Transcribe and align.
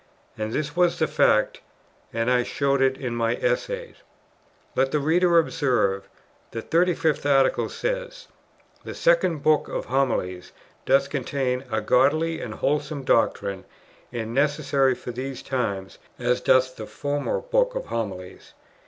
and 0.35 0.51
this 0.51 0.75
was 0.75 0.97
the 0.97 1.05
fact, 1.05 1.61
and 2.11 2.31
I 2.31 2.41
showed 2.41 2.81
it 2.81 2.97
in 2.97 3.15
my 3.15 3.35
Essay. 3.35 3.93
Let 4.75 4.89
the 4.91 4.97
reader 4.97 5.37
observe: 5.37 6.09
the 6.49 6.63
35th 6.63 7.29
Article 7.31 7.69
says: 7.69 8.27
"The 8.83 8.95
second 8.95 9.43
Book 9.43 9.67
of 9.67 9.85
Homilies 9.85 10.53
doth 10.87 11.11
contain 11.11 11.65
a 11.71 11.81
godly 11.81 12.41
and 12.41 12.55
wholesome 12.55 13.03
doctrine, 13.03 13.63
and 14.11 14.33
necessary 14.33 14.95
for 14.95 15.11
these 15.11 15.43
times, 15.43 15.99
as 16.17 16.41
doth 16.41 16.77
the 16.77 16.87
former 16.87 17.39
Book 17.39 17.75
of 17.75 17.85
Homilies." 17.85 18.55